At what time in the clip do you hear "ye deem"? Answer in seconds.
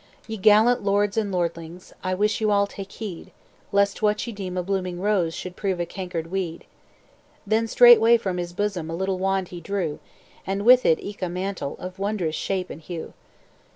4.25-4.57